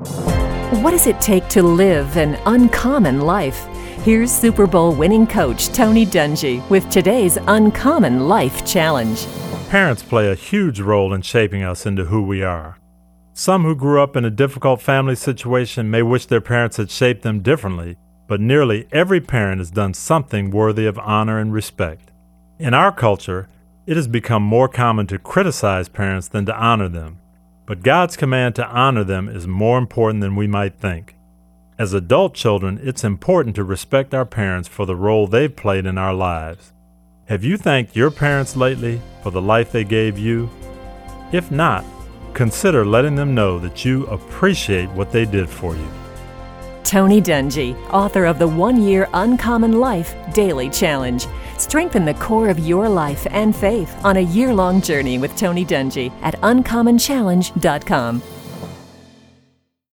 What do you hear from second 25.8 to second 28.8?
parents than to honor them. But God's command to